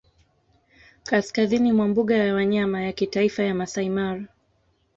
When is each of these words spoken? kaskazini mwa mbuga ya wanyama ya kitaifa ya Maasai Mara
kaskazini 1.03 1.71
mwa 1.73 1.87
mbuga 1.87 2.17
ya 2.17 2.33
wanyama 2.35 2.81
ya 2.81 2.91
kitaifa 2.93 3.43
ya 3.43 3.55
Maasai 3.55 3.89
Mara 3.89 4.25